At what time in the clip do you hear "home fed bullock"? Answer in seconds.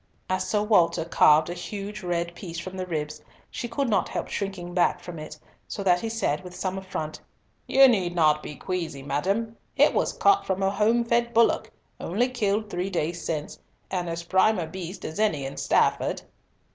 10.71-11.69